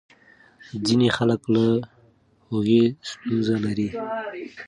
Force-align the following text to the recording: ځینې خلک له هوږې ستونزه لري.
ځینې 0.85 1.07
خلک 1.17 1.41
له 1.55 1.65
هوږې 2.47 2.83
ستونزه 3.09 3.55
لري. 3.65 3.89